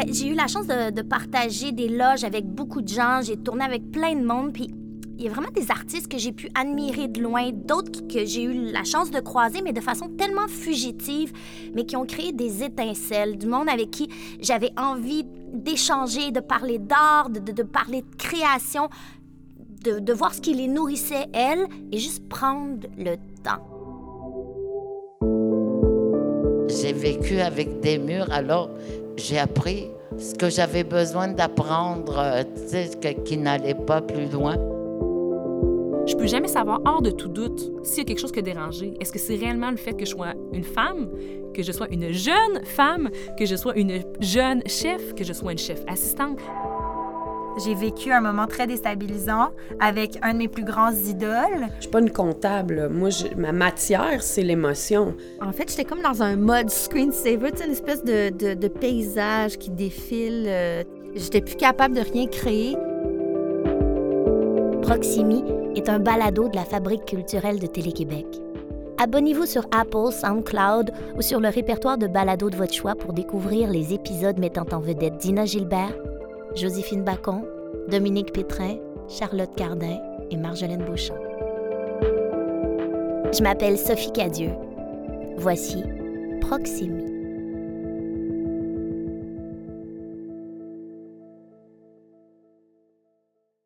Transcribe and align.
Ben, 0.00 0.14
j'ai 0.14 0.28
eu 0.28 0.34
la 0.34 0.46
chance 0.46 0.66
de, 0.66 1.02
partager 1.02 1.72
des 1.72 1.88
loges 1.88 2.24
avec 2.24 2.46
beaucoup 2.46 2.80
de 2.80 2.88
gens. 2.88 3.20
J'ai 3.22 3.36
tourné 3.36 3.64
avec 3.64 3.90
plein 3.90 4.14
de 4.14 4.24
monde. 4.24 4.54
Puis 4.54 4.70
il 5.18 5.24
y 5.24 5.28
a 5.28 5.30
vraiment 5.30 5.50
des 5.50 5.70
artistes 5.70 6.08
que 6.08 6.16
j'ai 6.16 6.32
pu 6.32 6.48
admirer 6.54 7.06
de 7.06 7.20
loin, 7.20 7.50
d'autres 7.52 8.06
que 8.08 8.24
j'ai 8.24 8.44
eu 8.44 8.72
la 8.72 8.84
chance 8.84 9.10
de 9.10 9.20
croiser, 9.20 9.60
mais 9.60 9.74
de 9.74 9.80
façon 9.80 10.08
tellement 10.08 10.48
fugitive, 10.48 11.34
mais 11.74 11.84
qui 11.84 11.96
ont 11.96 12.06
créé 12.06 12.32
des 12.32 12.62
étincelles, 12.62 13.36
du 13.36 13.46
monde 13.46 13.68
avec 13.68 13.90
qui 13.90 14.08
j'avais 14.40 14.70
envie 14.78 15.26
d'échanger, 15.52 16.30
de 16.30 16.40
parler 16.40 16.78
d'art, 16.78 17.28
de 17.28 17.62
parler 17.62 18.00
de 18.00 18.16
création, 18.16 18.88
de, 19.84 19.98
de 19.98 20.12
voir 20.14 20.32
ce 20.32 20.40
qui 20.40 20.54
les 20.54 20.68
nourrissait, 20.68 21.26
elles, 21.34 21.66
et 21.92 21.98
juste 21.98 22.26
prendre 22.26 22.86
le 22.96 23.16
temps. 23.44 23.66
J'ai 26.70 26.94
vécu 26.94 27.40
avec 27.40 27.80
des 27.80 27.98
murs, 27.98 28.30
alors 28.30 28.70
j'ai 29.20 29.38
appris 29.38 29.90
ce 30.18 30.34
que 30.34 30.50
j'avais 30.50 30.84
besoin 30.84 31.28
d'apprendre, 31.28 32.18
euh, 32.18 32.42
qui 33.24 33.36
n'allait 33.36 33.74
pas 33.74 34.00
plus 34.00 34.26
loin. 34.26 34.56
Je 36.06 36.16
peux 36.16 36.26
jamais 36.26 36.48
savoir, 36.48 36.80
hors 36.84 37.02
de 37.02 37.10
tout 37.10 37.28
doute, 37.28 37.70
s'il 37.84 37.98
y 37.98 38.00
a 38.00 38.04
quelque 38.04 38.18
chose 38.18 38.32
qui 38.32 38.40
a 38.40 38.42
dérangé. 38.42 38.94
Est-ce 39.00 39.12
que 39.12 39.18
c'est 39.18 39.36
réellement 39.36 39.70
le 39.70 39.76
fait 39.76 39.92
que 39.92 40.04
je 40.04 40.10
sois 40.10 40.34
une 40.52 40.64
femme, 40.64 41.08
que 41.54 41.62
je 41.62 41.70
sois 41.70 41.88
une 41.90 42.10
jeune 42.10 42.64
femme, 42.64 43.10
que 43.38 43.46
je 43.46 43.54
sois 43.54 43.76
une 43.76 44.02
jeune 44.20 44.62
chef, 44.66 45.14
que 45.14 45.22
je 45.22 45.32
sois 45.32 45.52
une 45.52 45.58
chef 45.58 45.82
assistante? 45.86 46.40
J'ai 47.64 47.74
vécu 47.74 48.10
un 48.12 48.20
moment 48.20 48.46
très 48.46 48.66
déstabilisant 48.66 49.50
avec 49.80 50.18
un 50.22 50.32
de 50.32 50.38
mes 50.38 50.48
plus 50.48 50.64
grands 50.64 50.92
idoles. 50.92 51.66
Je 51.76 51.82
suis 51.82 51.90
pas 51.90 52.00
une 52.00 52.10
comptable. 52.10 52.88
Moi, 52.90 53.10
je- 53.10 53.34
ma 53.36 53.52
matière, 53.52 54.22
c'est 54.22 54.42
l'émotion. 54.42 55.14
En 55.42 55.52
fait, 55.52 55.68
j'étais 55.70 55.84
comme 55.84 56.00
dans 56.02 56.22
un 56.22 56.36
mode 56.36 56.70
screensaver, 56.70 57.50
une 57.64 57.72
espèce 57.72 58.02
de, 58.04 58.30
de- 58.30 58.54
de 58.54 58.68
paysage 58.68 59.58
qui 59.58 59.70
défile. 59.70 60.44
euh, 60.46 60.84
J'étais 61.14 61.40
plus 61.40 61.56
capable 61.56 61.96
de 61.96 62.02
rien 62.02 62.26
créer. 62.28 62.76
Proximi 64.82 65.44
est 65.76 65.88
un 65.88 65.98
balado 65.98 66.48
de 66.48 66.56
la 66.56 66.64
Fabrique 66.64 67.04
culturelle 67.04 67.58
de 67.58 67.66
Télé-Québec. 67.66 68.26
Abonnez-vous 68.98 69.46
sur 69.46 69.62
Apple, 69.72 70.12
SoundCloud 70.12 70.92
ou 71.16 71.22
sur 71.22 71.40
le 71.40 71.48
répertoire 71.48 71.96
de 71.98 72.06
balados 72.06 72.50
de 72.50 72.56
votre 72.56 72.74
choix 72.74 72.94
pour 72.94 73.12
découvrir 73.12 73.70
les 73.70 73.94
épisodes 73.94 74.38
mettant 74.38 74.66
en 74.72 74.78
vedette 74.78 75.16
Dina 75.16 75.46
Gilbert, 75.46 75.94
Joséphine 76.54 77.04
Bacon, 77.04 77.44
Dominique 77.88 78.32
Pétrin, 78.32 78.76
Charlotte 79.08 79.54
Cardin 79.56 79.98
et 80.30 80.36
Marjolaine 80.36 80.84
Beauchamp. 80.84 81.18
Je 83.32 83.42
m'appelle 83.42 83.78
Sophie 83.78 84.12
Cadieux. 84.12 84.52
Voici 85.36 85.82
Proximi. 86.40 87.19